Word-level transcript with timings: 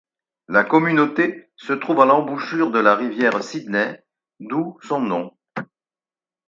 La 0.47 0.63
communauté 0.63 1.51
se 1.57 1.73
trouve 1.73 2.01
à 2.01 2.05
l'embouchure 2.05 2.71
de 2.71 2.79
la 2.79 2.95
rivière 2.95 3.43
Sydney, 3.43 4.03
d'où 4.39 4.79
son 4.81 4.99
nom. 4.99 5.31